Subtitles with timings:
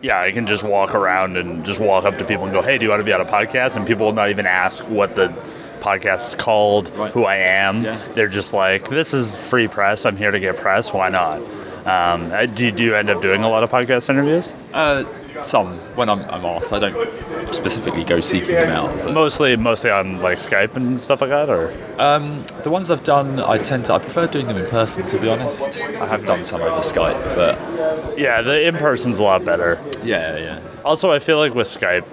[0.00, 2.78] Yeah, I can just walk around and just walk up to people and go, "Hey,
[2.78, 5.16] do you want to be on a podcast?" And people will not even ask what
[5.16, 5.32] the
[5.80, 7.10] podcast is called, Right.
[7.12, 7.82] who I am.
[7.84, 7.98] Yeah.
[8.14, 10.06] They're just like, "This is free press.
[10.06, 10.92] I'm here to get press.
[10.92, 11.40] Why not?"
[11.84, 14.52] Um, uh, do, do you end up doing a lot of podcast interviews?
[14.74, 15.04] Uh,
[15.42, 18.90] some when I'm, I'm asked, I don't specifically go seeking them out.
[19.04, 21.72] But Mostly, mostly on like Skype and stuff like that, or
[22.62, 25.06] the ones I've done, I tend to I prefer doing them in person.
[25.06, 29.22] To be honest, I have done some over Skype, but yeah, the in person's a
[29.22, 29.78] lot better.
[30.08, 30.60] Yeah, yeah.
[30.84, 32.04] Also, I feel like with Skype,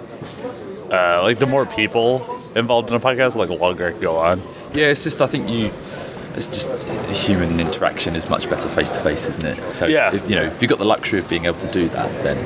[0.92, 2.18] uh, like the more people
[2.54, 4.40] involved in a podcast, like longer it can go on.
[4.74, 5.70] Yeah, it's just I think you.
[6.34, 6.68] It's just
[7.26, 9.72] human interaction is much better face to face, isn't it?
[9.72, 10.14] So Yeah.
[10.14, 12.36] if, you know, if you've got the luxury of being able to do that, then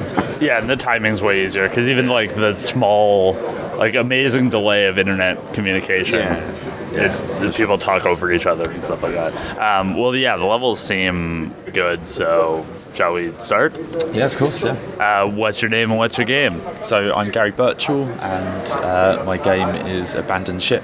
[0.40, 3.32] Yeah, and the timing's way easier because even like the small,
[3.76, 6.52] like amazing delay of internet communication, Yeah.
[6.92, 9.32] it's the people talk over each other and stuff like that.
[9.58, 12.06] Um, well, yeah, the levels seem good.
[12.06, 13.78] So, shall we start?
[14.12, 14.72] yeah, of course, yeah.
[14.98, 16.60] Uh, what's your name and what's your game?
[16.82, 20.82] So I'm Gary Burchell, and uh, my game is Abandoned Ship.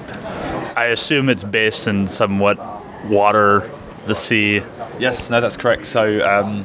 [0.77, 2.59] I assume it's based in somewhat
[3.07, 3.71] water,
[4.07, 4.62] the sea.
[4.99, 5.87] Yes, no, that's correct.
[5.87, 6.65] So um,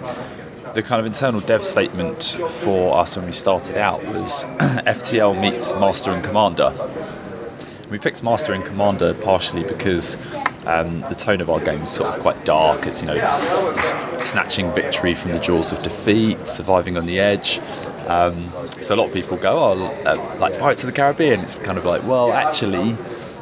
[0.74, 5.74] the kind of internal dev statement for us when we started out was FTL meets
[5.74, 6.74] Master and Commander.
[7.90, 10.18] We picked Master and Commander partially because
[10.72, 12.88] um, the tone of our game is sort of quite dark.
[12.88, 13.78] It's you know
[14.22, 17.60] snatching victory from the jaws of defeat, surviving on the edge.
[18.08, 21.42] Um, so a lot of people go, oh, uh, like Pirates of the Caribbean.
[21.42, 22.96] It's kind of like, well, actually,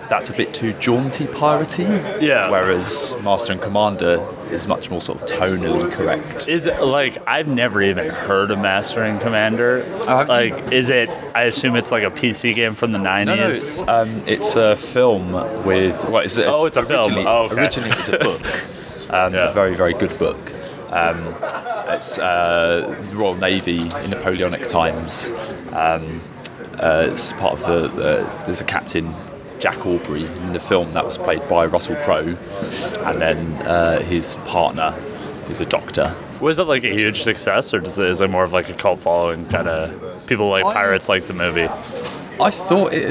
[0.09, 2.19] that's a bit too jaunty piratey.
[2.21, 2.49] Yeah.
[2.49, 6.47] Whereas Master and Commander is much more sort of tonally correct.
[6.47, 9.83] Is it like I've never even heard of Master and Commander?
[10.05, 11.09] haven't like, is it?
[11.35, 13.37] I assume it's like a PC game from the nineties.
[13.37, 15.31] No, no, it's um, it's a film
[15.65, 16.03] with.
[16.05, 17.13] Well, it's, Oh, it's a film.
[17.27, 17.55] Oh, okay.
[17.61, 18.41] Originally, it's a book,
[19.13, 19.49] um, Yeah.
[19.52, 20.37] a very very good book.
[20.89, 21.35] Um,
[21.89, 25.30] it's uh, the Royal Navy in Napoleonic times.
[25.71, 26.21] Um,
[26.80, 28.43] uh, it's part of the, the.
[28.45, 29.13] There's a captain.
[29.59, 32.38] Jack Aubrey in the film that was played by Russell Crowe,
[33.05, 34.92] and then uh, his partner,
[35.47, 38.43] who's a doctor, Was it like a huge success, or is it, is it more
[38.43, 41.67] of like a cult following kind of people like I- pirates like the movie?
[42.42, 43.03] I thought it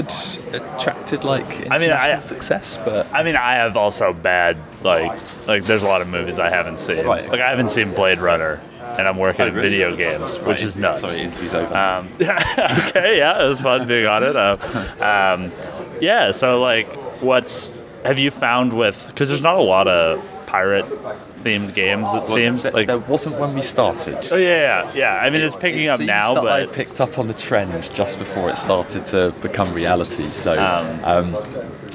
[0.52, 5.64] had attracted like international I- success, but I mean, I have also bad like like.
[5.64, 7.04] There's a lot of movies I haven't seen.
[7.04, 7.28] Right.
[7.28, 8.58] Like I haven't seen Blade Runner,
[8.96, 9.68] and I'm working Oh, in really?
[9.68, 11.00] video games, which is nuts.
[11.00, 11.76] Sorry, interview's over.
[11.76, 14.34] Um, okay, yeah, it was fun being on it.
[14.34, 14.56] Uh,
[15.02, 15.52] um,
[16.00, 16.86] yeah, so like,
[17.22, 17.72] what's
[18.04, 19.06] have you found with?
[19.08, 20.84] Because there's not a lot of pirate
[21.42, 22.12] themed games.
[22.14, 22.86] It seems Th- like.
[22.86, 24.18] there wasn't when we started.
[24.32, 25.14] Oh yeah, yeah, yeah.
[25.20, 27.92] I mean, it's picking It up now, that I but picked up on the trend
[27.92, 30.24] just before it started to become reality.
[30.24, 31.34] So Um, um,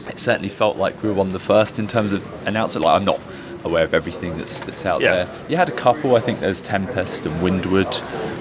[0.10, 2.86] it certainly felt like we were one of the first in terms of announcement.
[2.86, 3.20] Like I'm not
[3.66, 5.14] aware of everything that's that's out Yeah.
[5.16, 5.28] there.
[5.50, 6.16] You had a couple.
[6.16, 7.88] I think there's Tempest and Windward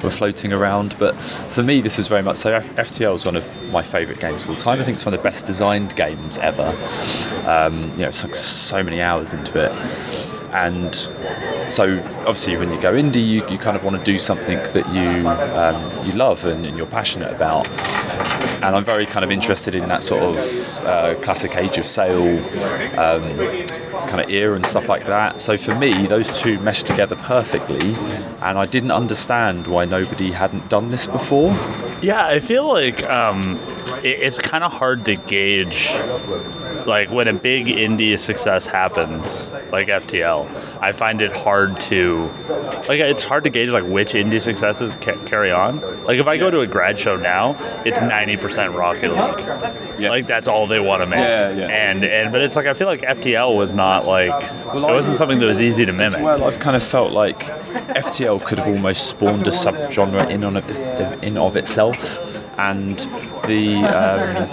[0.02, 2.54] were floating around, but for me, this is very much so.
[2.54, 4.80] F- FTL is one of my favourite games of all time.
[4.80, 6.74] I think it's one of the best designed games ever.
[7.46, 9.72] Um, you know, it's like so many hours into it,
[10.52, 10.94] and
[11.70, 14.86] so obviously when you go indie you, you kind of want to do something that
[14.92, 17.66] you um, you love and, and you're passionate about
[18.62, 20.36] and I'm very kind of interested in that sort of
[20.84, 22.38] uh, classic age of sail
[22.98, 23.22] um,
[24.12, 27.94] kind of era and stuff like that so for me those two meshed together perfectly
[28.42, 31.56] and I didn't understand why nobody hadn't done this before
[32.02, 33.60] yeah, I feel like um,
[34.02, 35.94] it, it's kind of hard to gauge.
[36.84, 42.28] Like when a big indie success happens, like FTL, I find it hard to,
[42.88, 45.80] like it's hard to gauge like which indie successes ca- carry on.
[46.04, 47.56] Like if I go to a grad show now,
[47.86, 50.00] it's ninety percent Rocket League.
[50.10, 51.20] Like that's all they want to make.
[51.20, 51.68] Yeah, yeah.
[51.68, 54.30] And and but it's like I feel like FTL was not like
[54.74, 56.20] Well, it wasn't something that was easy to mimic.
[56.20, 60.56] well, I've kind of felt like FTL could have almost spawned a subgenre in on
[60.56, 61.96] of, in of itself,
[62.58, 62.98] and
[63.46, 64.50] the um,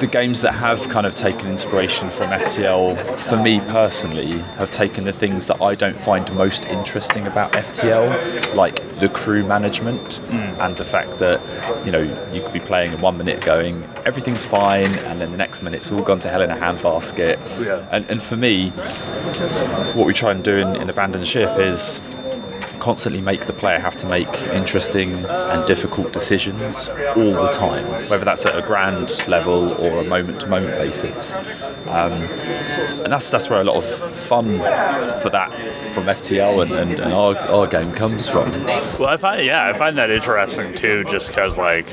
[0.00, 5.04] the games that have kind of taken inspiration from FTL, for me personally, have taken
[5.04, 10.76] the things that I don't find most interesting about FTL, like the crew management and
[10.76, 11.40] the fact that
[11.86, 12.02] you know
[12.32, 15.80] you could be playing in one minute going everything's fine, and then the next minute
[15.80, 17.64] it's all gone to hell in a handbasket.
[17.64, 17.86] Yeah.
[17.90, 18.70] And, and for me,
[19.94, 22.00] what we try and do in, in Abandoned Ship is
[22.82, 28.24] constantly make the player have to make interesting and difficult decisions all the time, whether
[28.24, 31.36] that's at a grand level or a moment to moment basis.
[31.86, 34.58] Um, and that's that's where a lot of fun
[35.22, 35.52] for that
[35.92, 38.50] from FTL and, and, and our, our game comes from.
[38.98, 41.86] Well, I find yeah, I find that interesting too, just because like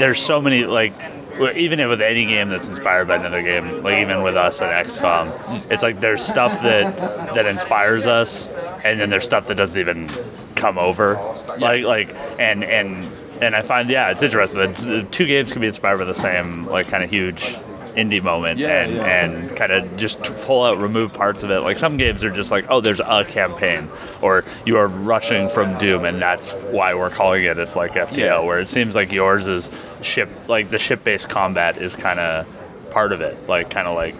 [0.00, 0.94] there's so many like
[1.40, 5.70] even with any game that's inspired by another game, like even with us at XCOM,
[5.70, 6.96] it's like there's stuff that
[7.34, 8.48] that inspires us,
[8.84, 10.08] and then there's stuff that doesn't even
[10.54, 11.14] come over,
[11.58, 13.10] like like and and
[13.40, 16.14] and I find yeah, it's interesting that the two games can be inspired by the
[16.14, 17.56] same like kind of huge
[17.96, 19.04] indie moment Yeah, and yeah.
[19.24, 22.50] and kind of just pull out remove parts of it like some games are just
[22.50, 23.88] like oh there's a campaign
[24.22, 28.16] or you are rushing from doom and that's why we're calling it it's like ftl
[28.16, 28.40] Yeah.
[28.40, 29.70] where it seems like yours is
[30.02, 32.46] ship like the ship based combat is kind of
[32.90, 34.14] part of it like kind of like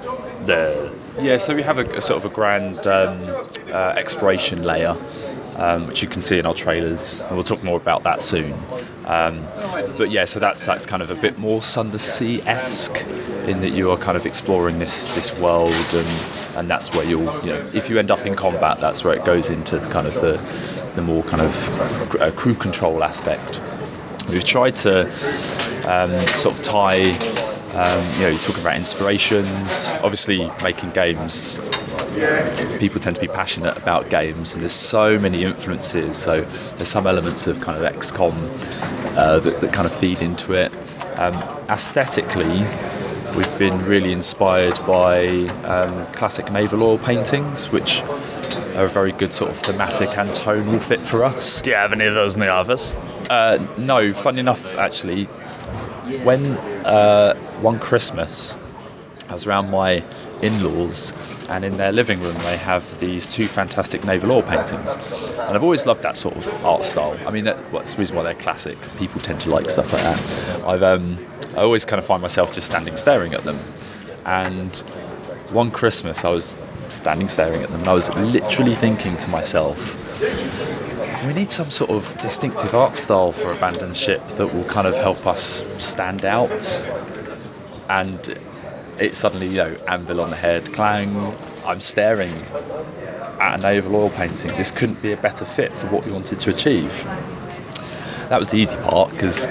[0.47, 0.91] the
[1.21, 3.19] Yeah, so we have a, a sort of a grand um,
[3.73, 4.95] uh, exploration layer,
[5.57, 8.55] um, which you can see in our trailers, and we'll talk more about that soon.
[9.07, 9.47] Um,
[9.97, 13.05] but yeah, so that's that's kind of a bit more Sun Sea esque
[13.47, 17.33] in that you are kind of exploring this this world, and and that's where you'll
[17.45, 20.07] you know if you end up in combat, that's where it goes into the kind
[20.07, 20.37] of the
[20.95, 23.61] the more kind of uh, crew control aspect.
[24.29, 25.07] We've tried to
[25.89, 27.13] um, sort of tie
[27.77, 29.93] um, you know, you talk about inspirations.
[30.03, 31.59] Obviously, making games,
[32.79, 36.17] people tend to be passionate about games, and there's so many influences.
[36.17, 36.43] So
[36.77, 38.33] there's some elements of kind of XCOM
[39.17, 40.73] uh, that, that kind of feed into it.
[41.19, 41.35] Um,
[41.69, 42.65] aesthetically,
[43.37, 48.03] we've been really inspired by um, classic naval oil paintings, which
[48.77, 51.63] are a very good sort of thematic and tonal fit for us.
[51.63, 52.93] do you have any of those in the office
[53.31, 55.25] Uh, no, funny enough, actually,
[56.25, 56.53] when
[56.85, 58.57] uh, one Christmas
[59.29, 60.05] I was around my
[60.43, 61.15] in-laws,
[61.49, 65.63] and in their living room they have these two fantastic naval oil paintings, and I've
[65.65, 67.19] always loved that sort of art style.
[67.27, 68.79] I mean, well, that's the reason why they're classic.
[68.99, 70.65] People tend to like stuff like that.
[70.65, 71.19] I've um,
[71.57, 73.59] I always kind of find myself just standing staring at them,
[74.25, 74.77] and
[75.51, 76.59] one Christmas I was
[76.91, 79.97] standing staring at them, and I was literally thinking to myself,
[81.27, 84.95] we need some sort of distinctive art style for Abandoned Ship that will kind of
[84.97, 86.83] help us stand out.
[87.89, 88.39] And
[88.99, 91.35] it suddenly, you know, anvil on the head, clang.
[91.65, 92.33] I'm staring
[93.41, 94.55] at an naval oil painting.
[94.57, 97.05] This couldn't be a better fit for what we wanted to achieve.
[98.29, 99.49] That was the easy part because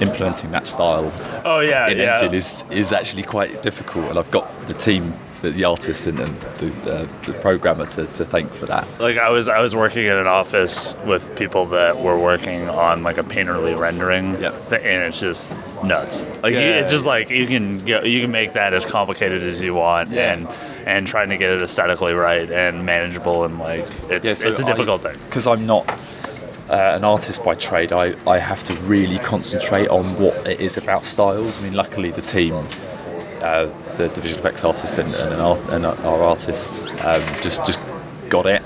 [0.00, 1.12] implementing that style
[1.44, 5.14] oh yeah in yeah engine is, is actually quite difficult, and I've got the team,
[5.40, 8.86] the, the artist and, and the, uh, the programmer to, to thank for that.
[9.00, 13.02] like I was I was working in an office with people that were working on
[13.02, 14.72] like a painterly rendering, Yep.
[14.72, 15.50] and it's just
[15.82, 16.26] nuts.
[16.42, 19.62] Like you, it's just like you can go, you can make that as complicated as
[19.62, 20.32] you want, Yeah.
[20.34, 20.48] and
[20.86, 24.60] and trying to get it aesthetically right and manageable and like it's Yeah, so it's
[24.60, 25.16] a difficult thing.
[25.24, 25.88] because I'm not
[26.70, 27.92] uh, an artist by trade.
[27.92, 31.60] I, I have to really concentrate on what it is about styles.
[31.60, 32.54] I mean, luckily the team,
[33.42, 33.66] uh,
[33.96, 37.80] the, the visual effects artist and, and, an art, and our artist, um, just just
[38.28, 38.62] got it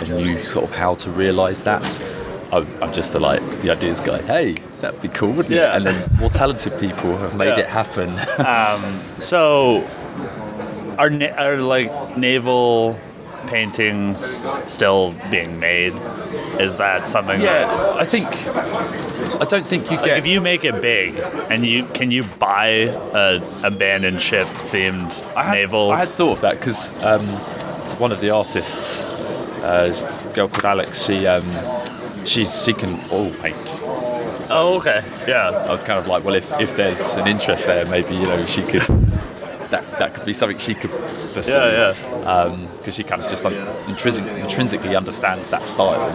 [0.00, 2.00] and knew sort of how to realise that.
[2.52, 4.20] I'm, I'm just the like the ideas guy.
[4.22, 5.72] Hey, that'd be cool, wouldn't Yeah.
[5.72, 5.76] it?
[5.76, 7.64] And then more talented people have made Yeah.
[7.64, 8.10] it happen.
[9.20, 9.86] So,
[10.98, 12.98] our, na- are like naval
[13.46, 15.92] paintings still being made?
[16.60, 17.40] Is that something?
[17.40, 18.26] that- yeah, I think.
[19.40, 20.18] I don't think you get.
[20.18, 21.16] if you make it big
[21.50, 22.66] and you can you buy
[23.14, 27.22] a abandoned ship themed I had, naval I had thought of that because um,
[27.98, 29.06] one of the artists,
[29.62, 29.92] uh,
[30.30, 31.44] a girl called Alex, she um,
[32.26, 33.56] she's she can oil paint.
[34.52, 37.86] oh okay yeah I was kind of like, well, if, if there's an interest there,
[37.86, 38.82] maybe you know she could.
[39.70, 40.90] That, that could be something she could
[41.32, 41.52] pursue.
[41.58, 41.94] Yeah,
[42.78, 43.54] Because she kind of just un-
[43.88, 46.10] intrinsic, intrinsically understands that style.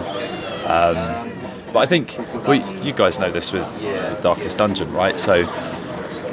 [0.66, 1.32] Um,
[1.72, 2.16] but I think
[2.46, 2.54] well,
[2.84, 5.18] you guys know this with the Darkest Dungeon, right?
[5.18, 5.34] So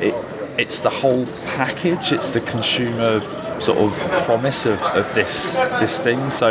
[0.01, 0.13] it,
[0.59, 1.25] it's the whole
[1.55, 2.11] package.
[2.11, 3.19] It's the consumer
[3.59, 3.93] sort of
[4.25, 6.29] promise of, of this this thing.
[6.29, 6.49] So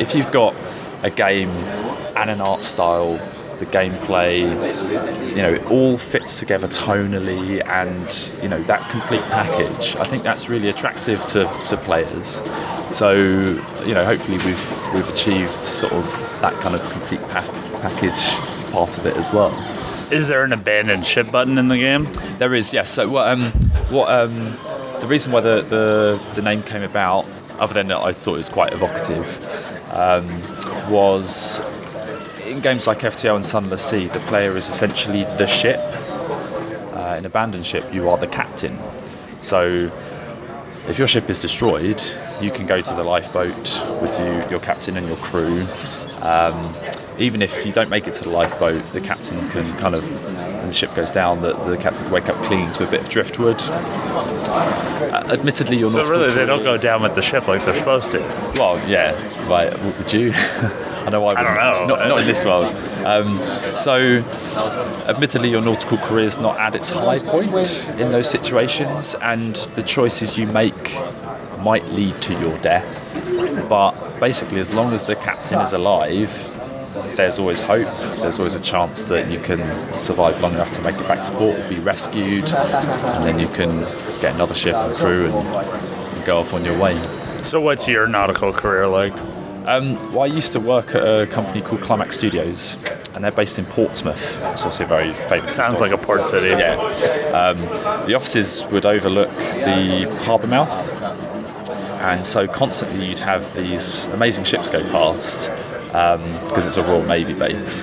[0.00, 0.54] if you've got
[1.02, 1.50] a game
[2.16, 3.18] and an art style,
[3.64, 4.40] the gameplay,
[5.30, 9.96] you know, it all fits together tonally, and you know that complete package.
[9.96, 12.42] I think that's really attractive to, to players.
[12.90, 13.12] So
[13.86, 16.04] you know, hopefully we've we've achieved sort of
[16.40, 19.52] that kind of complete pa- package part of it as well.
[20.12, 22.06] is there an abandoned ship button in the game
[22.38, 22.90] There is, yes.
[22.90, 23.28] So what?
[23.28, 23.42] Um,
[23.90, 24.08] what?
[24.10, 24.56] Um,
[25.00, 27.26] the reason why the, the the name came about,
[27.58, 29.26] other than that I thought it was quite evocative,
[29.92, 30.24] um,
[30.92, 31.60] was
[32.46, 35.80] in games like FTL and Sunless Sea, the player is essentially the ship.
[36.92, 38.78] Uh, in Abandoned Ship, you are the captain.
[39.40, 39.90] So
[40.88, 42.02] if your ship is destroyed,
[42.40, 45.66] you can go to the lifeboat with you, your captain and your crew.
[46.20, 46.74] Um,
[47.18, 50.04] even if you don't make it to the lifeboat, the captain can kind of,
[50.64, 53.02] when the ship goes down, the, the captain can wake up clean to a bit
[53.02, 53.56] of driftwood.
[53.60, 56.08] Uh, admittedly, you're so not.
[56.08, 58.20] really they don't go down with the ship like they're supposed to
[58.56, 59.12] Well, yeah,
[59.46, 59.70] right.
[59.98, 60.32] Would you?
[60.34, 61.96] I know I, I don't know.
[61.96, 62.72] Not, not in this world.
[63.04, 63.36] Um,
[63.76, 64.22] so,
[65.06, 69.82] admittedly, your nautical career is not at its high point in those situations, and the
[69.82, 70.94] choices you make
[71.60, 73.12] might lead to your death.
[73.68, 76.53] But basically, as long as the captain is alive,
[77.16, 77.86] there's always hope.
[78.18, 79.60] There's always a chance that you can
[79.96, 83.80] survive long enough to make it back to port, be rescued, and then you can
[84.20, 86.96] get another ship and crew and go off on your way.
[87.42, 89.14] So, what's your nautical career like?
[89.66, 92.76] Um, well, I used to work at a company called Climax Studios,
[93.14, 94.38] and they're based in Portsmouth.
[94.52, 95.54] It's also a very famous.
[95.54, 96.48] Sounds like a port city.
[96.48, 96.74] Yeah.
[97.32, 97.58] Um,
[98.06, 101.02] the offices would overlook the harbour mouth,
[102.02, 105.50] and so constantly you'd have these amazing ships go past
[105.94, 107.82] because it's a Royal Navy base.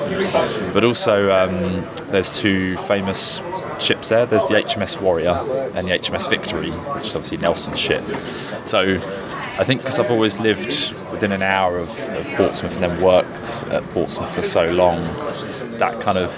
[0.73, 3.41] But also, um, there's two famous
[3.79, 4.25] ships there.
[4.25, 5.35] There's the HMS Warrior
[5.73, 8.01] and the HMS Victory, which is obviously Nelson's ship.
[8.65, 8.97] So
[9.59, 13.63] I think because I've always lived within an hour of, of Portsmouth and then worked
[13.69, 15.01] at Portsmouth for so long,
[15.77, 16.33] that kind of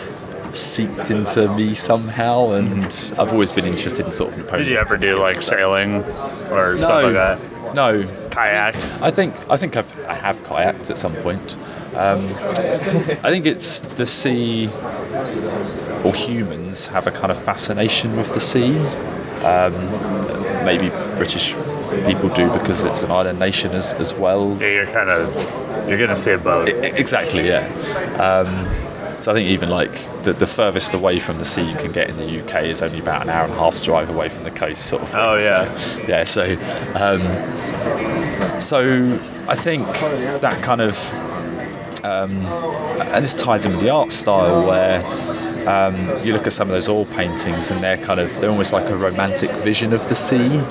[0.54, 4.66] seeped into me somehow, and I've always been interested in sort of Napoleon.
[4.66, 6.04] Did you ever do like sailing
[6.52, 7.40] or stuff like that?
[7.74, 8.76] No, Kayak?
[9.02, 11.58] I think I think I've, I have kayaked at some point.
[11.96, 12.26] Um,
[13.24, 14.68] I think it's the sea,
[16.04, 18.78] or humans have a kind of fascination with the sea.
[19.46, 19.74] Um,
[20.66, 21.54] maybe British
[22.06, 24.58] people do because it's an island nation as, as well.
[24.60, 26.70] Yeah, you're kind of you're gonna see a boat.
[26.70, 27.68] Exactly, yeah.
[28.18, 28.93] Um,
[29.24, 32.10] so I think even like the, the furthest away from the sea you can get
[32.10, 34.52] in the UK is only about an hour and a half's drive away from the
[34.52, 35.10] coast, sort of.
[35.10, 35.20] Thing.
[35.22, 35.78] Oh, yeah.
[35.78, 36.24] So, yeah.
[36.26, 36.44] So,
[36.96, 39.88] um, so I think
[40.42, 41.14] that kind of,
[42.04, 42.36] um,
[43.14, 45.02] and this ties in with the art style where.
[45.68, 48.74] Um, you look at some of those oil paintings, and they're kind of they're almost
[48.74, 50.62] like a romantic vision of the sea.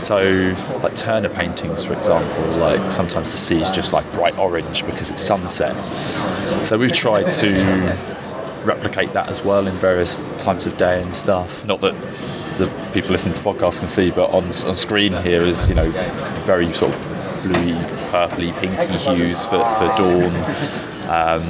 [0.00, 4.84] So, like Turner paintings, for example, like sometimes the sea is just like bright orange
[4.84, 5.76] because it's sunset.
[6.66, 7.96] So we've tried to
[8.64, 11.64] replicate that as well in various times of day and stuff.
[11.64, 11.94] Not that
[12.58, 15.74] the people listening to the podcast can see, but on, on screen here is you
[15.74, 15.90] know
[16.42, 17.74] very sort of bluey,
[18.10, 20.34] purpley, pinky hues for, for dawn,
[21.08, 21.42] um,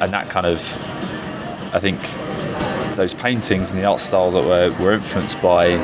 [0.00, 0.60] and that kind of
[1.74, 2.00] I think
[2.96, 5.76] those paintings and the art style that we're, we're influenced by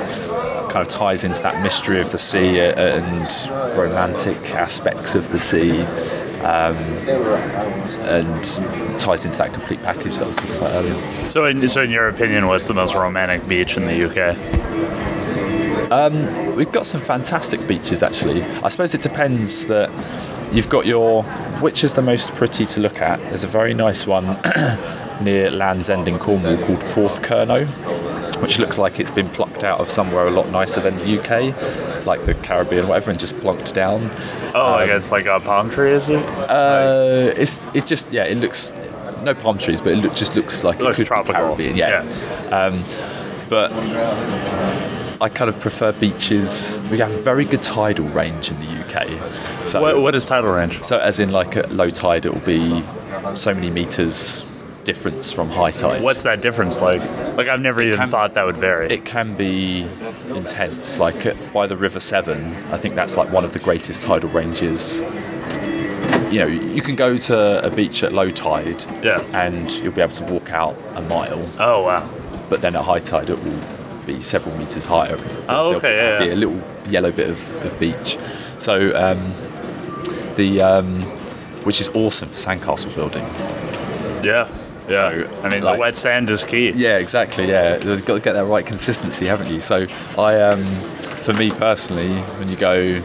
[0.71, 5.39] kind of ties into that mystery of the sea uh, and romantic aspects of the
[5.39, 5.81] sea
[6.43, 6.77] um,
[8.07, 8.45] and
[9.01, 11.29] ties into that complete package that I was talking about earlier.
[11.29, 14.37] So, in, so in your opinion, what's the most romantic beach in the UK?
[16.55, 18.45] We've got some fantastic beaches actually.
[18.45, 19.91] I suppose it depends that
[20.55, 21.25] you've got your
[21.61, 23.19] which is the most pretty to look at.
[23.29, 24.25] There's a very nice one
[25.21, 27.67] near Land's End in Cornwall called Porth Porthcurno,
[28.43, 32.07] which looks like it's been plucked out of somewhere a lot nicer than the UK,
[32.07, 34.11] like the Caribbean, whatever, and just plunked down.
[34.55, 36.25] Oh, I guess like a palm tree, is it?
[36.49, 38.73] Uh, it's it just yeah, it looks
[39.23, 41.35] no palm trees, but it look, just looks like It looks could be tropical.
[41.57, 42.05] Caribbean, yeah.
[43.49, 43.73] But
[45.21, 46.81] I kind of prefer beaches.
[46.91, 49.67] We have very good tidal range in the UK.
[49.67, 50.83] So, What, what is tidal range?
[50.83, 52.83] so as in like at low tide, it will be
[53.35, 54.45] so many meters
[54.85, 56.03] difference from high tide.
[56.03, 57.01] What's that difference like?
[57.37, 58.91] Like I've never even can- thought that would vary.
[58.93, 59.87] it can be
[60.35, 60.99] intense.
[60.99, 64.31] Like at, by the River Severn, I think that's like one of the greatest tidal
[64.31, 65.03] ranges.
[66.33, 69.21] You know, you can go to a beach at low tide, Yeah.
[69.35, 72.09] and you'll be able to walk out a mile, oh wow.
[72.49, 75.17] but then at high tide it will be several meters higher.
[75.49, 76.35] Oh, There'll okay, yeah, Be yeah.
[76.35, 78.17] a little yellow bit of, of beach.
[78.59, 79.33] So um,
[80.37, 81.03] the um,
[81.65, 83.25] which is awesome for sandcastle building.
[84.25, 84.49] Yeah.
[84.89, 85.27] Yeah.
[85.43, 86.71] I mean, like- the wet sand is key.
[86.71, 87.49] Yeah, exactly.
[87.49, 89.61] Yeah, you've got to get that right consistency, haven't you?
[89.61, 89.87] So,
[90.19, 93.01] I, um, for me personally, when you go,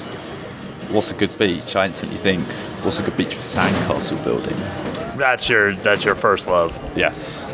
[0.89, 1.75] what's a good beach?
[1.75, 2.43] I instantly think,
[2.83, 4.57] what's a good beach for sandcastle building?
[5.17, 6.77] That's your that's your first love.
[6.95, 7.51] Yes.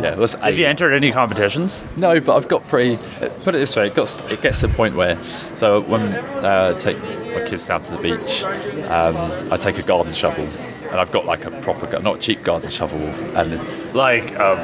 [0.00, 0.16] Yeah.
[0.40, 1.84] Have you entered any competitions?
[1.96, 2.96] No, but I've got pretty.
[3.44, 5.22] Put it this way, it, got, it gets to the point where,
[5.54, 6.02] so when
[6.44, 8.42] uh, I take my kids down to the beach,
[8.90, 9.16] um,
[9.52, 10.48] I take a garden shovel,
[10.92, 13.00] and I've got like a proper, not cheap garden shovel,
[13.34, 13.60] and
[13.94, 14.58] Like, um,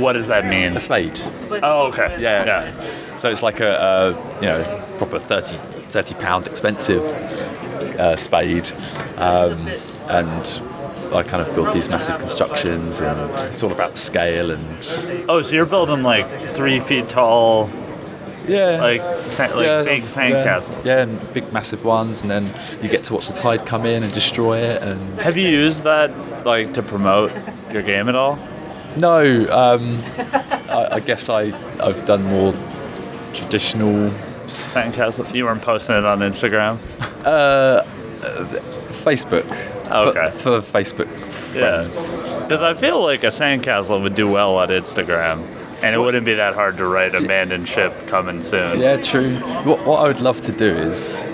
[0.00, 0.76] what does that mean?
[0.76, 1.20] a spade.
[1.50, 2.16] Oh, okay.
[2.20, 2.44] Yeah.
[2.44, 3.16] Yeah.
[3.16, 5.56] So it's like a, a you know proper 30,
[5.88, 7.02] 30 pound expensive
[7.98, 8.70] uh, spade,
[9.16, 9.66] um,
[10.08, 10.62] and
[11.12, 15.42] I kind of build these massive constructions, and it's all about the scale and Oh,
[15.42, 17.66] so you're building like three feet tall,
[18.48, 19.00] yeah, like
[19.38, 20.84] like big yeah, sandcastles.
[20.84, 22.50] Yeah, and big massive ones, and then
[22.82, 24.82] you get to watch the tide come in and destroy it.
[24.82, 26.10] And Have you used that
[26.46, 27.32] like to promote
[27.72, 28.38] your game at all?
[28.96, 29.20] no,
[29.50, 30.02] um,
[30.68, 32.52] I, I guess I I've done more
[33.32, 34.10] traditional
[34.46, 35.34] Sandcastle.
[35.34, 36.78] You weren't posting it on Instagram.
[37.24, 37.82] Uh,
[39.02, 39.44] Facebook.
[39.90, 40.30] Oh, for- okay.
[40.36, 41.08] For, Facebook
[41.54, 41.84] Yeah.
[41.84, 42.14] friends.
[42.42, 45.42] Because I feel like a sandcastle would do well on Instagram,
[45.82, 48.80] and it wouldn't be that hard to write abandoned ship coming soon.
[48.80, 49.34] Yeah, true.
[49.64, 51.24] What, what I would love to do is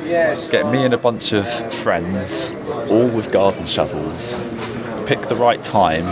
[0.50, 2.52] get me and a bunch of friends,
[2.90, 4.36] all with garden shovels,
[5.06, 6.06] pick the right time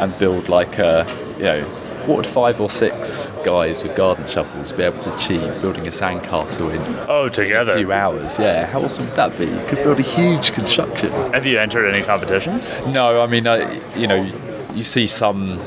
[0.00, 1.64] and build like a, you know,
[2.06, 5.90] what would five or six guys with garden shovels be able to achieve building a
[5.90, 7.72] sandcastle in Oh, together.
[7.72, 8.38] a few hours?
[8.38, 9.46] Yeah, how awesome would that be?
[9.46, 11.10] You could build a huge construction.
[11.32, 12.70] Have you entered any competitions?
[12.86, 14.22] No, I mean, uh, you know,
[14.74, 15.58] you see some,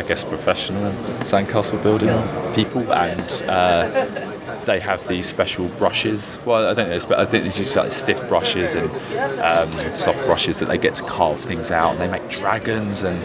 [0.00, 0.92] I guess, professional
[1.30, 2.08] sandcastle building
[2.54, 6.40] people, and uh, they have these special brushes.
[6.46, 8.90] Well, I don't know, but I think they're just like stiff brushes and
[9.40, 13.18] um, soft brushes that they get to carve things out, and they make dragons and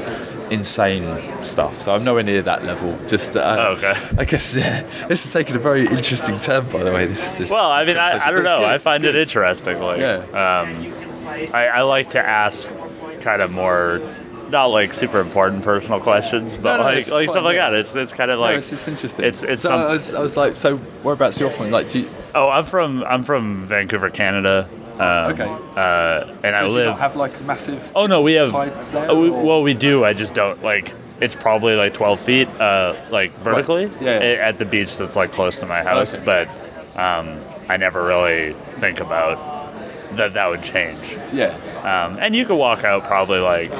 [0.51, 1.05] insane
[1.45, 1.79] stuff.
[1.79, 2.97] So I'm nowhere near that level.
[3.07, 3.95] Just, uh, Oh, okay.
[4.17, 7.05] I guess yeah, this has taken a very interesting turn, by the way.
[7.05, 8.19] This, this Well, I mean, I.
[8.27, 8.59] I don't know.
[8.59, 9.79] good, I find it interesting.
[9.79, 10.17] Like, Yeah.
[10.33, 10.93] um,
[11.53, 12.69] I, I like to ask
[13.21, 14.01] kind of more,
[14.55, 17.69] not like super important personal questions, but No, no, like like fine, stuff like yeah.
[17.69, 17.79] that.
[17.79, 19.25] It's it's kind of No, like it's, it's interesting.
[19.25, 21.71] It's it's so some- I was, I was like, so whereabouts you're from?
[21.71, 24.67] Like, do you, oh, I'm from I'm from Vancouver, Canada.
[24.99, 25.43] Um, Okay.
[25.75, 26.99] Uh, and I So you live.
[26.99, 27.91] have like massive.
[27.95, 28.51] Oh no, we have.
[28.91, 30.03] there, oh, we, well, we do.
[30.05, 30.93] I just don't like.
[31.21, 34.47] It's probably like 12 feet, uh, like vertically, Yeah, yeah.
[34.49, 36.15] at the beach that's like close to my house.
[36.17, 36.25] Okay.
[36.25, 36.47] But
[36.99, 39.37] um, I never really think about
[40.17, 40.33] that.
[40.33, 41.17] That would change.
[41.33, 41.55] yeah.
[41.83, 43.71] Um, and you could walk out probably like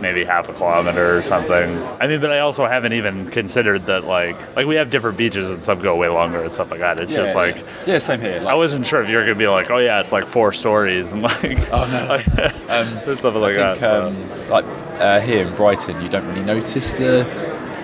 [0.00, 1.82] maybe half a kilometer or something.
[2.00, 5.50] I mean, but I also haven't even considered that like like we have different beaches
[5.50, 7.00] and some go way longer and stuff like that.
[7.00, 7.56] It's just yeah, like.
[7.56, 7.62] yeah.
[7.86, 8.42] yeah, same here.
[8.46, 11.12] I wasn't sure if you were gonna be like, oh yeah, it's like four stories
[11.12, 12.06] and like, Oh, no.
[12.08, 12.28] like
[12.70, 13.78] um, something like I that.
[13.78, 14.06] think so.
[14.08, 14.64] um, like
[15.00, 17.24] uh, here in Brighton, you don't really notice the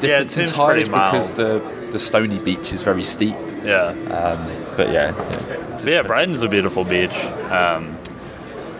[0.01, 1.61] difference in seems tide because the
[1.93, 3.37] the stony beach is very steep.
[3.65, 5.79] yeah, Um, but yeah, yeah.
[5.85, 7.15] Yeah, Brighton's a beautiful beach.
[7.51, 7.97] Um,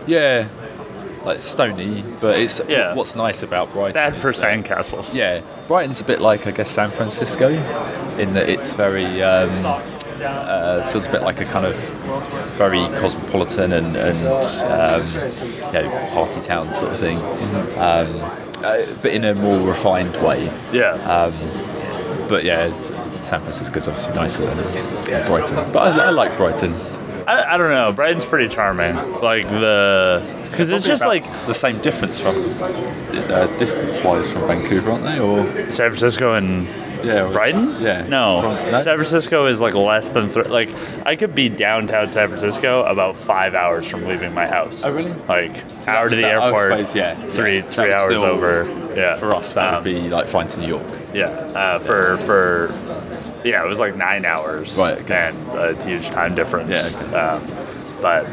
[0.05, 0.47] Yeah,
[1.27, 2.93] like stony, but it's Yeah.
[2.95, 3.93] what's nice about Brighton.
[3.93, 5.13] bad for sandcastles.
[5.13, 7.49] Yeah, Brighton's a bit like I guess San Francisco,
[8.17, 9.49] in that it's very um,
[10.23, 11.75] uh, feels a bit like a kind of
[12.57, 15.05] very cosmopolitan and, and um,
[15.45, 17.17] you know party town sort of thing,
[17.77, 18.07] um,
[18.63, 20.49] uh, but in a more refined way.
[20.71, 20.93] Yeah.
[21.15, 21.33] Um,
[22.27, 22.67] but yeah,
[23.21, 24.57] San Francisco's obviously nicer than
[25.27, 26.73] Brighton, but I, I like Brighton.
[27.27, 27.91] I, I don't know.
[27.91, 28.95] Brighton's pretty charming.
[29.21, 35.03] Like the because it's just like the same difference from uh, distance-wise from Vancouver, aren't
[35.03, 35.19] they?
[35.19, 36.67] Or San Francisco and
[37.07, 37.75] yeah, is- Brighton.
[37.81, 38.41] Yeah, No.
[38.41, 40.69] From- San Francisco is like less than th- like
[41.05, 44.83] I could be downtown San Francisco about five hours from leaving my house.
[44.85, 45.13] Oh, really?
[45.27, 46.95] Like So hour that- to the airport.
[46.95, 47.15] yeah.
[47.15, 48.67] Three Yeah, three hours over.
[48.95, 49.15] Yeah.
[49.15, 50.83] For us, that Um, would be like flying to New York.
[51.13, 52.71] Yeah, uh, for for
[53.43, 55.29] yeah, it was like nine hours, Right, okay.
[55.29, 56.69] and uh, it's a huge time difference.
[56.99, 57.15] Yeah, okay.
[57.15, 57.41] Um,
[58.01, 58.25] but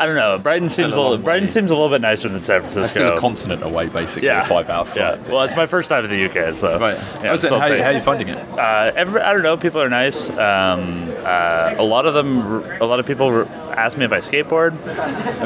[0.00, 0.38] I don't know.
[0.38, 2.86] Brighton seems a a little, Brighton seems a little bit nicer than San Francisco.
[2.86, 4.28] still a continent away, basically.
[4.28, 6.96] yeah, a five-hour Yeah, well, it's my first time in the UK, so Right.
[7.22, 8.38] Yeah, still how, how are you finding it?
[8.58, 9.56] uh, every, I don't know.
[9.58, 10.30] People are nice.
[10.30, 12.40] Um, uh, a lot of them,
[12.80, 14.72] a lot of people ask me if I skateboard,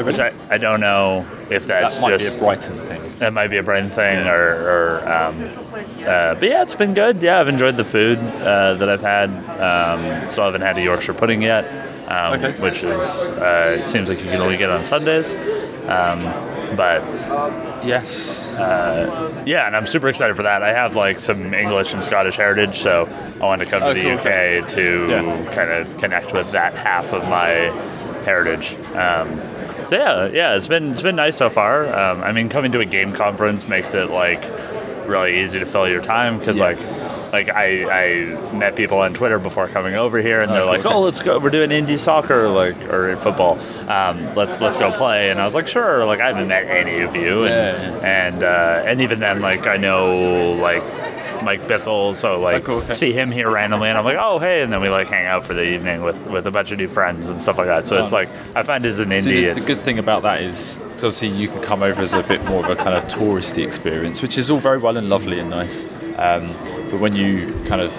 [0.05, 3.19] which I, I don't know if that's That might just be a Brighton thing.
[3.19, 5.43] that might be a Brighton thing, or, or um,
[6.05, 7.21] uh, but yeah, it's been good.
[7.21, 9.29] Yeah, I've enjoyed the food uh, that I've had.
[9.59, 11.65] Um, still haven't had a Yorkshire pudding yet,
[12.07, 12.51] um, Okay.
[12.61, 15.35] which is uh, it seems like you can only get on Sundays.
[15.87, 16.23] Um,
[16.75, 17.03] but
[17.85, 18.51] Yes.
[19.45, 20.63] yeah, and I'm super excited for that.
[20.63, 23.07] I have like some English and Scottish heritage, so
[23.39, 24.63] I want to come Oh, to the cool, UK okay.
[24.67, 25.51] to Yeah.
[25.51, 27.71] kind of connect with that half of my
[28.25, 28.75] heritage.
[28.95, 29.39] Um,
[29.85, 31.85] so yeah, yeah, it's been it's been nice so far.
[31.97, 34.43] Um, I mean, coming to a game conference makes it like
[35.07, 37.29] really easy to fill your time because Yes.
[37.31, 40.61] like like I, I met people on Twitter before coming over here and Oh, they're
[40.63, 41.37] cool, like, oh, let's go.
[41.39, 43.59] We're doing indie soccer like or football.
[43.89, 45.29] Um, let's let's go play.
[45.31, 46.05] And I was like, sure.
[46.05, 47.45] Like I haven't met any of you.
[47.45, 50.83] And, Yeah, and uh, and even then, like I know like
[51.45, 52.93] Mike Bithell, so like Oh, cool, okay.
[52.93, 55.45] see him here randomly, and I'm like, oh hey, and then we like hang out
[55.45, 57.87] for the evening with with a bunch of new friends and stuff like that.
[57.87, 58.27] So Oh, it's like.
[58.55, 61.47] I find as an indie, See, the, the good thing about that is, obviously, you
[61.47, 64.49] can come over as a bit more of a kind of touristy experience, which is
[64.49, 65.85] all very well and lovely and nice.
[66.17, 66.47] Um,
[66.89, 67.91] but when you kind of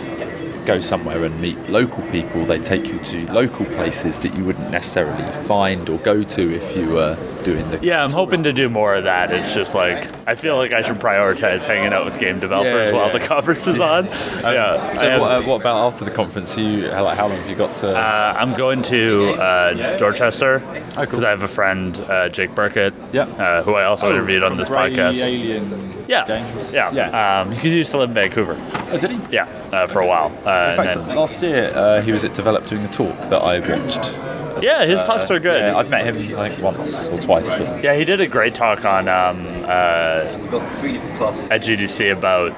[0.66, 4.70] go somewhere and meet local people, they take you to local places that you wouldn't
[4.70, 7.78] necessarily find or go to if you were doing the.
[7.82, 9.30] yeah, I'm hoping to do more of that.
[9.32, 12.96] It's just like I feel like I should prioritize hanging out with game developers Yeah,
[12.96, 13.18] while yeah.
[13.18, 14.06] the conference is on.
[14.42, 16.58] yeah, I So what, uh, what about after the conference?
[16.58, 17.96] You how, like, how long have you got to?
[17.96, 20.60] Uh, I'm going to uh, Dorchester
[20.96, 21.26] Oh, because cool.
[21.26, 23.24] I have a friend, uh, Jake Birkett, Yeah.
[23.24, 25.22] uh, who I also interviewed on this podcast.
[25.24, 25.70] Alien
[26.08, 26.74] Yeah, games.
[26.74, 27.40] yeah, yeah.
[27.40, 28.56] Um, he used to live in Vancouver.
[28.92, 29.20] oh, did he?
[29.30, 30.26] Yeah, uh, for a while.
[30.46, 33.42] Uh, In fact, then- last year uh, he was at Develop doing a talk that
[33.42, 34.18] I watched.
[34.62, 35.60] yeah, his talks are good.
[35.62, 38.54] Yeah, I've met him I think once or twice, but Yeah, he did a great
[38.54, 41.46] talk on um, uh, We've got three different classes.
[41.50, 42.54] at GDC about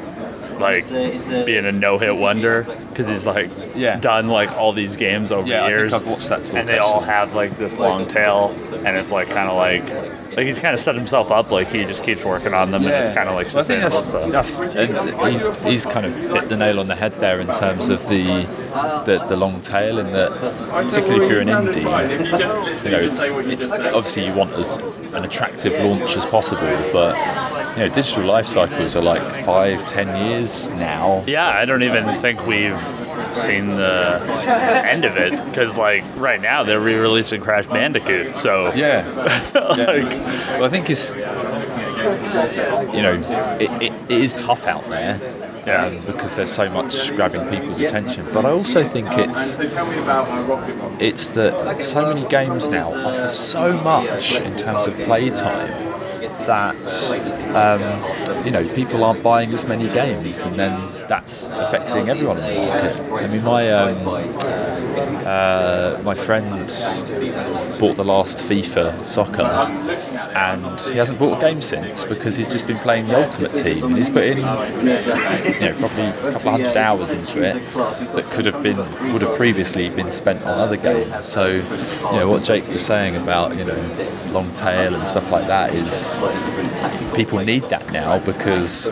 [0.61, 3.97] like It's a- it's a- being a no-hit wonder because he's like Yeah.
[4.01, 6.69] done like all these games over Yeah, I think years, I've watched that talk, and
[6.69, 9.85] they all have like this long tail, and it's like kind of like
[10.39, 11.51] like he's kind of set himself up.
[11.51, 13.91] Like he just keeps working on them, and it's kind of like Well, I think
[13.91, 14.31] sustainable.
[14.31, 14.63] that's, so.
[14.63, 17.89] that's and he's he's kind of hit the nail on the head there in terms
[17.89, 18.47] of the
[19.05, 23.71] the, the long tail, in that particularly if you're an indie, you know, it's it's
[23.73, 26.61] obviously you want as an attractive launch as possible,
[26.93, 27.15] but
[27.79, 31.23] you know, digital life cycles are like five, ten years now.
[31.29, 32.81] Yeah, I don't even think we've
[33.33, 34.21] seen the
[34.85, 38.35] end of it because, like, right now they're re-releasing Crash Bandicoot.
[38.35, 39.07] So Yeah.
[39.55, 40.11] like,
[40.59, 41.23] Well, I think it's you
[43.03, 43.15] know
[43.61, 45.19] it, it, it is tough out there
[45.67, 45.87] Yeah.
[45.87, 48.25] um, because there's so much grabbing people's attention.
[48.33, 49.59] But I also think it's
[51.01, 55.88] it's that so many games now offer so much in terms of playtime
[56.49, 56.75] that
[57.55, 60.73] um, you know people aren't buying as many games, and then
[61.07, 63.25] that's affecting everyone in the market.
[63.25, 63.99] I mean, my um,
[65.27, 66.67] uh, my friend
[67.79, 72.67] bought the last FIFA soccer, and he hasn't bought a game since because he's just
[72.67, 76.77] been playing the Ultimate Team, and he's put in you know probably a couple hundred
[76.77, 77.55] hours into it
[78.15, 78.79] that could have been
[79.13, 81.27] would have previously been spent on other games.
[81.27, 83.77] So you know what Jake was saying about you know
[84.31, 86.23] long tail and stuff like that is
[87.15, 88.89] people need that now because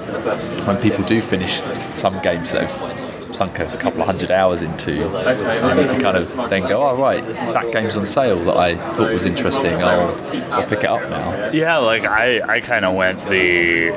[0.66, 1.62] when people do finish
[1.94, 6.16] some games that they've sunk a couple of hundred hours into, they need to kind
[6.16, 9.74] of then go, oh right, that game's on sale that I thought was interesting.
[9.82, 10.14] I'll,
[10.52, 11.50] I'll pick it up now.
[11.50, 13.90] yeah, like I, I kind of went the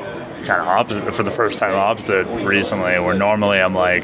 [0.45, 4.03] kind of opposite for the first time opposite recently, where normally I'm like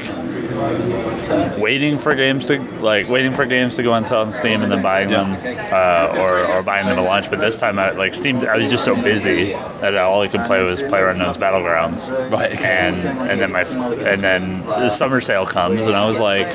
[1.58, 4.70] waiting for games to like waiting for games to go on sale on Steam and
[4.70, 5.32] then buying them
[5.72, 7.30] uh, or, or buying them at launch.
[7.30, 10.44] But this time, I, like Steam, I was just so busy that all I could
[10.44, 12.30] play was PlayerUnknown's Battlegrounds.
[12.30, 12.58] Right.
[12.60, 12.96] And
[13.30, 16.48] and then my and then the summer sale comes, and I was like,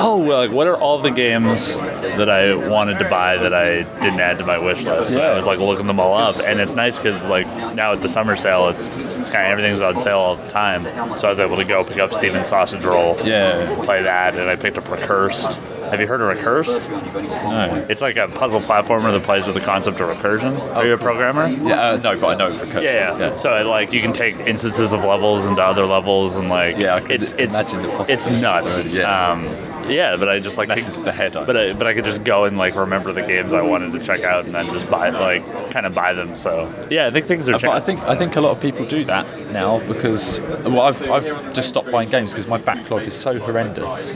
[0.00, 3.82] oh, well, like what are all the games that I wanted to buy that I
[4.00, 5.12] didn't add to my wish list?
[5.12, 8.02] And I was like looking them all up, and it's nice because like now at
[8.02, 10.84] the summer sale, it's it's kind of everything's on sale all the time.
[11.18, 13.82] So I was able to go pick up Stephen's Sausage Roll, Yeah.
[13.84, 15.58] play that, and I picked up Recursed.
[15.88, 16.86] Have you heard of Recursed?
[16.90, 17.86] No.
[17.88, 20.58] It's like a puzzle platformer that plays with the concept of recursion.
[20.74, 21.48] Are you a programmer?
[21.48, 22.82] Yeah, uh, no, but I know it for coach.
[22.82, 23.34] Yeah, yeah.
[23.36, 27.00] So like you can take instances of levels into other levels and like Yeah, I
[27.00, 28.74] could it's it's imagine the it's possibilities nuts.
[28.80, 29.30] already, yeah.
[29.30, 29.44] Um,
[29.88, 32.24] yeah, but I just like Messes with the head, But I, but I could just
[32.24, 35.08] go and like remember the games I wanted to check out and then just buy
[35.10, 36.34] like kind of buy them.
[36.36, 37.96] So yeah, I think things are But I changing.
[37.96, 41.68] think I think a lot of people do that now because well, I've, I've just
[41.68, 44.14] stopped buying games because my backlog is so horrendous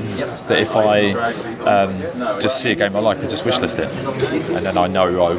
[0.49, 1.13] that if I
[1.63, 2.01] um,
[2.41, 3.89] just see a game I like, I just wishlist it,
[4.51, 5.33] and then I know I,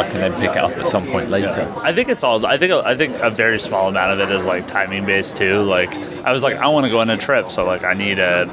[0.00, 1.72] I can then pick it up at some point later.
[1.82, 2.44] I think it's all.
[2.46, 5.62] I think I think a very small amount of it is like timing based too.
[5.62, 8.18] Like I was like, I want to go on a trip, so like I need
[8.18, 8.46] a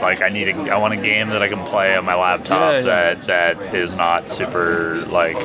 [0.00, 2.72] like I need a I want a game that I can play on my laptop
[2.72, 2.82] Yeah, yeah.
[3.14, 5.36] that that is not super like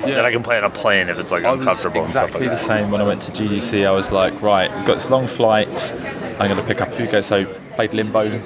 [0.00, 2.24] that I can play on a plane if it's like I was uncomfortable and stuff
[2.26, 2.82] exactly like the that.
[2.82, 3.86] same when I went to GDC.
[3.86, 5.92] I was like, right, I've got this long flight.
[6.38, 7.26] I'm going to pick up a few games.
[7.26, 8.38] So played Limbo,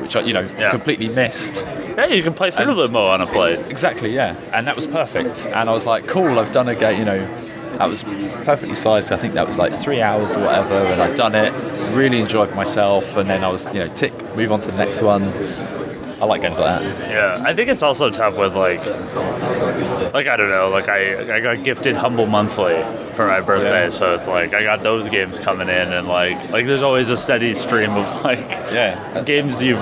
[0.00, 0.70] which I you know Yeah.
[0.70, 1.64] completely missed.
[1.96, 3.58] Yeah, you can play through And- Limbo on a flight.
[3.70, 4.36] Exactly, yeah.
[4.52, 5.46] And that was perfect.
[5.46, 7.26] And I was like, cool, I've done a game, you know,
[7.78, 8.02] that was
[8.44, 9.10] perfectly sized.
[9.12, 10.74] I think that was like three hours or whatever.
[10.74, 11.52] And I'd done it,
[11.94, 13.16] really enjoyed myself.
[13.16, 15.24] And then I was, you know, tick, move on to the next one.
[16.20, 17.10] I like games like that.
[17.10, 18.80] Yeah, I think it's also tough with like,
[20.14, 22.74] like I don't know, like I I got gifted Humble Monthly
[23.14, 23.88] for my birthday, Yeah.
[23.90, 27.16] so it's like I got those games coming in, and like like there's always a
[27.16, 29.22] steady stream of like Yeah.
[29.24, 29.78] games you've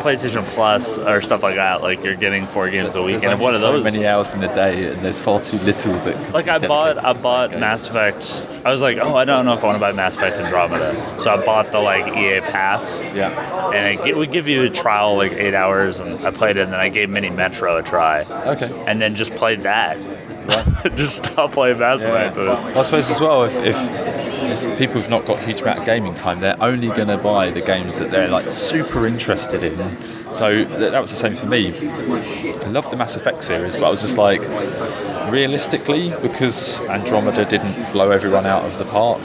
[0.00, 1.82] PlayStation Plus or stuff like that.
[1.82, 4.34] Like you're getting four games a week, and if one of those so many hours
[4.34, 6.32] in the day, and there's far too little that.
[6.32, 7.50] like I bought I bought.
[7.58, 8.64] Mass Effect.
[8.64, 10.92] I was like, oh, I don't know if I want to buy Mass Effect Andromeda,
[11.18, 13.00] so I bought the like EA Pass.
[13.14, 13.72] Yeah.
[13.72, 16.72] And it, would give you a trial like eight hours, and I played it, and
[16.72, 18.24] then I gave Mini Metro a try.
[18.46, 18.84] Okay.
[18.86, 19.98] and then just played that.
[20.96, 22.36] just stop playing Mass Effect.
[22.36, 23.76] Well, I suppose as well, if, if
[24.80, 27.50] people who've not got a huge amount of gaming time, they're only going to buy
[27.50, 29.76] the games that they're like super interested in.
[30.32, 31.68] So that was the same for me.
[31.68, 34.40] I loved the Mass Effect series, but I was just like,
[35.30, 39.20] realistically, because Andromeda didn't blow everyone out of the park,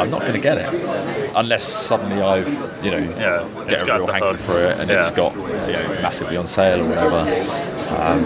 [0.00, 2.48] I'm not going to get it unless suddenly I've
[2.84, 6.36] you know Yeah, get a real hankering for it and it's got you know massively
[6.36, 7.20] on sale or whatever.
[7.94, 8.24] Um,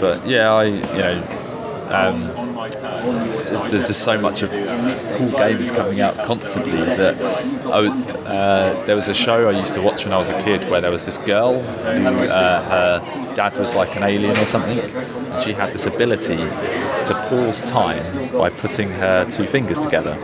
[0.00, 1.44] but yeah, I you know
[1.90, 2.48] um,
[3.48, 7.20] there's, there's just so much of cool games coming out constantly that
[7.66, 10.38] I was uh, there was a show I used to watch when I was a
[10.38, 14.46] kid where there was this girl who uh, her dad was like an alien or
[14.46, 18.02] something and she had this ability to pause time
[18.36, 20.14] by putting her two fingers together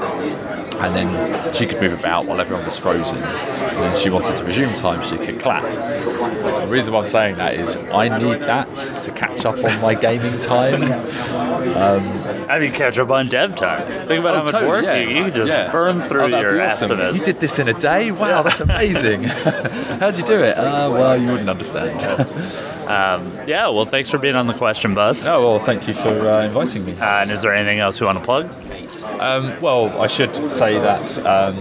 [0.87, 3.19] and then she could move about while everyone was frozen.
[3.23, 5.63] And then she wanted to resume time, she could clap.
[5.63, 8.67] The reason why I'm saying that is I need that
[9.05, 10.83] to catch up on my gaming time.
[12.49, 13.81] I mean, catch up on dev time.
[14.07, 14.97] Think about how much totally, work yeah.
[14.97, 15.71] you, you can just Yeah.
[15.73, 16.93] burn through Oh, your be awesome.
[16.93, 17.19] estimates.
[17.27, 18.11] You did this in a day?
[18.13, 19.25] Wow, that's amazing.
[20.01, 20.57] How'd you do it?
[20.59, 22.01] Uh, well, you wouldn't understand.
[23.49, 25.27] Yeah, well, thanks for being on the question bus.
[25.27, 26.93] oh, well, thank you for uh, inviting me.
[26.93, 28.53] Uh, and is there anything else you want to plug?
[29.21, 31.57] Um, well, I should say that um,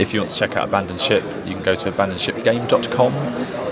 [0.00, 3.14] if you want to check out Abandoned Ship, you can go to abandonedshipgame.com.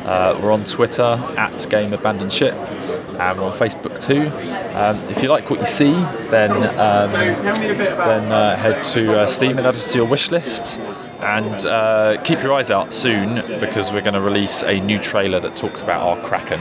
[0.07, 4.29] Uh, we're on Twitter at Game Abandoned Ship, and we're on Facebook too.
[4.77, 5.93] Um, if you like what you see,
[6.31, 10.81] then um, then uh, head to uh, Steam and add us to your wish list.
[11.21, 15.41] And uh, keep your eyes out soon because we're going to release a new trailer
[15.41, 16.61] that talks about our Kraken.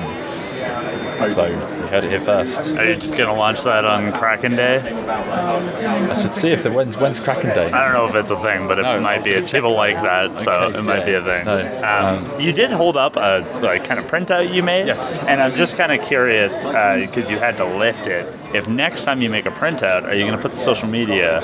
[1.31, 1.55] So you
[1.87, 2.73] heard it here first.
[2.75, 4.77] Are you just going to launch that on Kraken Day?
[4.79, 7.65] I should see if the when's, when's Kraken Day.
[7.71, 8.99] I don't know if it's a thing, but it No.
[8.99, 9.31] might be.
[9.31, 11.45] It's people like that, so Okay, it might be a thing.
[11.45, 11.83] No.
[11.83, 14.87] Um, you did hold up a like kind of printout you made.
[14.87, 15.23] Yes.
[15.25, 18.25] And I'm just kind of curious because you had to lift it.
[18.53, 21.41] If next time you make a printout, are you going to put the social media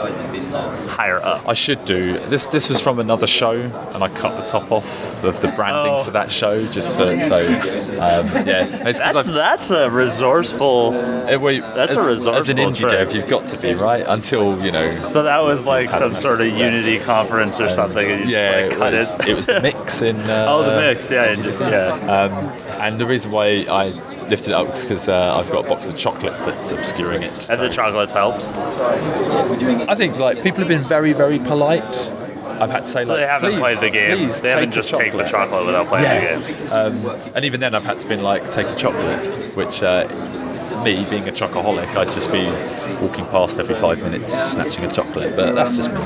[0.90, 1.48] higher up?
[1.48, 2.48] I should do this.
[2.48, 6.04] This was from another show, and I cut the top off of the branding Oh.
[6.04, 7.38] for that show just for so.
[8.00, 10.94] Um, yeah, it's That's that's a resourceful.
[10.96, 12.92] uh, we- that's a as, as an resourceful indie trick.
[12.92, 15.06] dev, you've got to be right until you know.
[15.08, 16.48] So that was like some sort of.
[16.60, 18.10] Unity conference or something.
[18.10, 19.28] And you yeah, just like cut it was, it.
[19.30, 20.16] it was the mix in.
[20.18, 21.10] Uh, oh, the mix.
[21.10, 21.88] Yeah, and just yeah.
[21.94, 22.34] Um,
[22.82, 23.94] and the reason why I
[24.30, 27.32] lifted it up because uh, I've got a box of chocolates that's obscuring it.
[27.46, 28.44] Have the so- chocolates helped?
[29.90, 32.10] I think like people have been very, very polite.
[32.62, 34.18] I've had to say So like, they haven't please, played the game.
[34.18, 35.50] Please they haven't just taken the chocolate.
[35.50, 36.40] chocolate without playing Yeah.
[36.40, 36.72] the game.
[37.16, 40.08] Um, and even then, I've had to be like, take a chocolate, which uh,
[40.84, 42.46] me being a chocoholic, I'd just be
[43.02, 45.36] walking past every five minutes snatching a chocolate.
[45.38, 46.00] But that's just me.